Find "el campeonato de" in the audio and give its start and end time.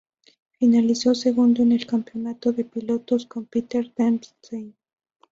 1.73-2.65